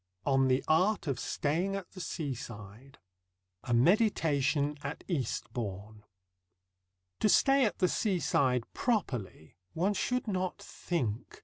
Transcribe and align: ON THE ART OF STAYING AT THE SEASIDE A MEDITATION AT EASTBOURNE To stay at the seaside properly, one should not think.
ON 0.25 0.47
THE 0.47 0.63
ART 0.67 1.05
OF 1.05 1.19
STAYING 1.19 1.75
AT 1.75 1.91
THE 1.91 2.01
SEASIDE 2.01 2.97
A 3.65 3.71
MEDITATION 3.75 4.79
AT 4.81 5.03
EASTBOURNE 5.07 6.03
To 7.19 7.29
stay 7.29 7.65
at 7.65 7.77
the 7.77 7.87
seaside 7.87 8.63
properly, 8.73 9.57
one 9.75 9.93
should 9.93 10.27
not 10.27 10.57
think. 10.57 11.39